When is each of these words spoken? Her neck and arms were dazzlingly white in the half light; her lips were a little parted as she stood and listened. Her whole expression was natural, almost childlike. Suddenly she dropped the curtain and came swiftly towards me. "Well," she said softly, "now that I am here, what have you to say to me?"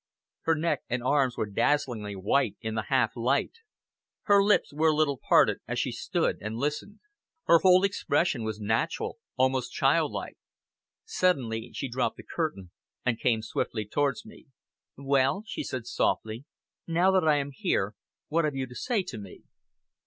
Her 0.45 0.55
neck 0.55 0.81
and 0.89 1.03
arms 1.03 1.37
were 1.37 1.45
dazzlingly 1.45 2.15
white 2.15 2.55
in 2.59 2.73
the 2.73 2.85
half 2.89 3.15
light; 3.15 3.59
her 4.23 4.41
lips 4.43 4.73
were 4.73 4.87
a 4.87 4.95
little 4.95 5.19
parted 5.19 5.59
as 5.67 5.77
she 5.77 5.91
stood 5.91 6.39
and 6.41 6.55
listened. 6.57 7.01
Her 7.43 7.59
whole 7.59 7.83
expression 7.83 8.43
was 8.43 8.59
natural, 8.59 9.19
almost 9.35 9.71
childlike. 9.71 10.39
Suddenly 11.05 11.69
she 11.75 11.87
dropped 11.87 12.17
the 12.17 12.23
curtain 12.23 12.71
and 13.05 13.19
came 13.19 13.43
swiftly 13.43 13.85
towards 13.85 14.25
me. 14.25 14.47
"Well," 14.97 15.43
she 15.45 15.61
said 15.63 15.85
softly, 15.85 16.45
"now 16.87 17.11
that 17.11 17.27
I 17.27 17.35
am 17.35 17.51
here, 17.53 17.93
what 18.27 18.43
have 18.43 18.55
you 18.55 18.65
to 18.65 18.75
say 18.75 19.03
to 19.03 19.19
me?" 19.19 19.43